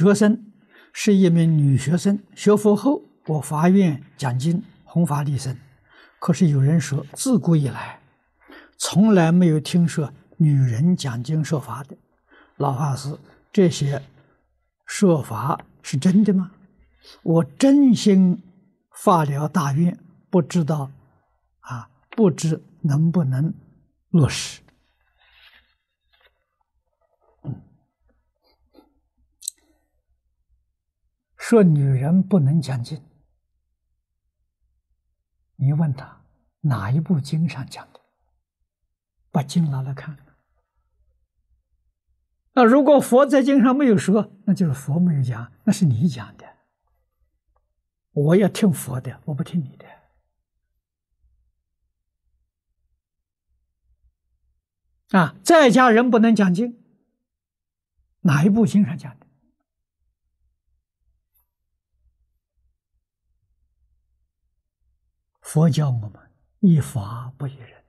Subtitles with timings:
[0.00, 0.46] 学生
[0.94, 5.54] 是一名女学生，学佛后我发愿讲经弘法利生。
[6.18, 8.00] 可是有人说，自古以来
[8.78, 11.94] 从来没有听说女人讲经说法的。
[12.56, 13.14] 老法师，
[13.52, 14.02] 这些
[14.86, 16.50] 说法是真的吗？
[17.22, 18.42] 我真心
[19.02, 19.94] 发了大愿，
[20.30, 20.90] 不知道
[21.60, 23.52] 啊，不知能不能
[24.12, 24.62] 落实。
[31.50, 33.02] 说女人不能讲经，
[35.56, 36.22] 你问他
[36.60, 37.98] 哪一部经上讲的？
[39.32, 40.16] 把经拿来看。
[42.52, 46.46] 那如果佛在经上没有说，那就是佛没有讲，那是你讲的。
[48.12, 49.86] 我要听佛的，我不听你的。
[55.18, 56.80] 啊，在家人不能讲经，
[58.20, 59.26] 哪一部经上讲的？
[65.52, 67.84] 佛教我们依法不依人，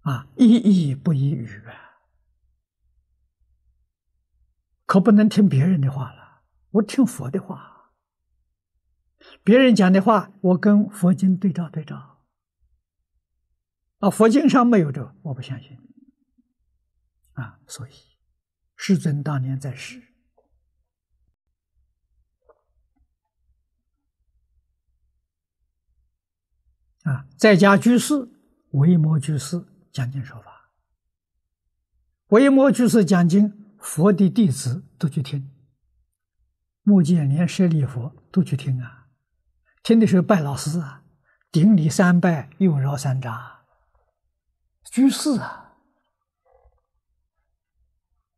[0.00, 2.02] 啊，依义不依语啊，
[4.84, 6.42] 可不能听别人的话了。
[6.72, 7.94] 我听佛的话，
[9.42, 12.26] 别人讲的话，我跟佛经对照对照。
[14.00, 15.78] 啊，佛经上没有这，我不相信。
[17.32, 17.92] 啊，所以
[18.76, 20.09] 世尊当年在世。
[27.04, 28.28] 啊，在家居士
[28.72, 30.70] 维摩居士讲经说法，
[32.28, 35.50] 维摩居士讲经，佛的弟子都去听，
[36.82, 39.08] 目犍连、舍利佛都去听啊，
[39.82, 41.02] 听的时候拜老师啊，
[41.50, 43.34] 顶礼三拜，又绕三匝，
[44.84, 45.74] 居士啊，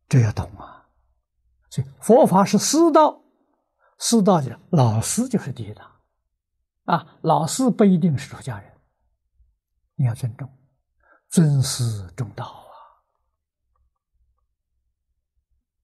[0.07, 0.87] 这要懂啊，
[1.69, 3.21] 所以佛法是师道，
[3.99, 5.92] 师道的老师就是第一道。
[6.85, 8.77] 啊，老师不一定是出家人，
[9.95, 10.51] 你要尊重，
[11.29, 12.45] 尊师重道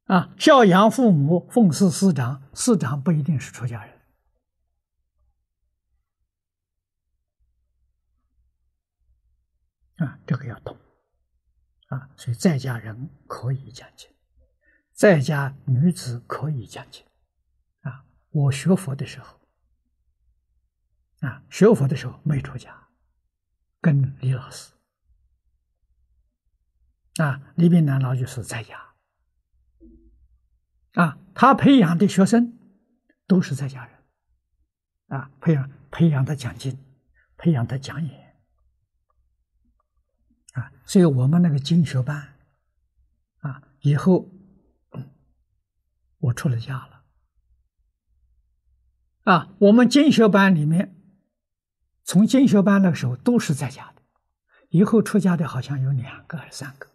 [0.05, 0.17] 啊！
[0.17, 4.01] 啊，孝养父母，奉事师长，师长不一定是出家人，
[10.05, 10.77] 啊，这个要懂，
[11.87, 14.09] 啊，所以在家人可以讲经，
[14.91, 17.05] 在家女子可以讲经，
[17.83, 19.38] 啊，我学佛的时候。
[21.19, 22.87] 啊，学佛的时候没出家，
[23.81, 24.71] 跟李老师，
[27.15, 28.93] 啊，李炳南老就是在家，
[30.93, 32.57] 啊，他培养的学生
[33.27, 33.99] 都是在家人，
[35.07, 36.79] 啊，培养培养他讲经，
[37.35, 38.41] 培养他讲演，
[40.53, 42.39] 啊，所以我们那个经学班，
[43.39, 44.31] 啊，以后
[46.19, 47.03] 我出了家了，
[49.25, 50.95] 啊，我们经学班里面。
[52.09, 54.01] 从经学班那个时候都是在家的，
[54.69, 56.89] 以后出家的好像有两个还是三个，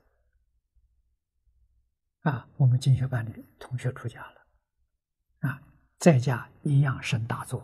[2.28, 5.62] 啊，我们经学班的同学出家了，啊，
[6.00, 7.60] 在家一样生大作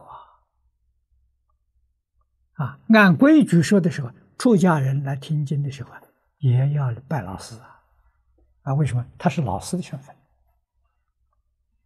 [2.55, 5.91] 啊，啊，按规矩说的时候，出家人来听经的时候
[6.39, 7.83] 也要拜老师啊，
[8.63, 9.05] 啊，为什么？
[9.19, 10.15] 他是老师的身份，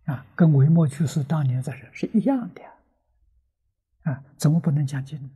[0.05, 2.63] 啊，跟维摩居士当年在这是一样的，
[4.03, 5.31] 啊，怎么不能讲经呢？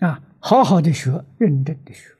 [0.00, 2.10] 啊，好好的学，认真的学，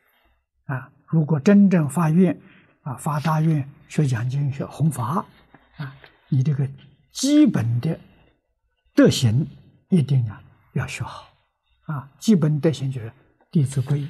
[0.66, 2.40] 啊，如果真正发愿，
[2.82, 5.26] 啊，发大愿学讲经、学弘法，
[5.76, 5.96] 啊，
[6.28, 6.68] 你这个
[7.10, 7.98] 基本的
[8.94, 9.44] 德行
[9.88, 10.40] 一定要
[10.74, 11.28] 要学好，
[11.86, 13.08] 啊，基本德行就是
[13.50, 14.00] 《弟子规》、《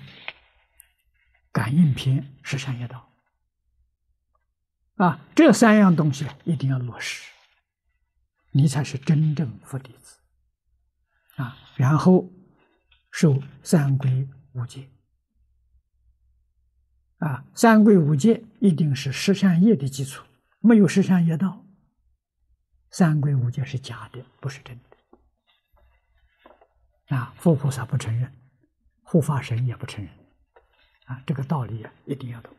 [1.51, 3.11] 感应篇》、《十善业道》，
[5.05, 7.31] 啊，这三样东西一定要落实，
[8.51, 10.19] 你才是真正佛弟子，
[11.37, 12.31] 啊，然后。
[13.15, 14.91] 受三规五戒
[17.19, 20.25] 啊，三规五戒一定是十善业的基础，
[20.59, 21.65] 没有十善业道，
[22.91, 24.83] 三规五戒是假的，不是真的。
[27.17, 28.33] 啊，佛菩萨不承认，
[29.05, 30.13] 护法神也不承认，
[31.05, 32.53] 啊，这个道理啊，一定要懂。